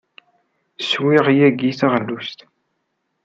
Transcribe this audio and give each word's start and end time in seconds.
Swiɣ 0.89 1.25
yagi 1.39 1.71
taɣlust. 1.79 2.39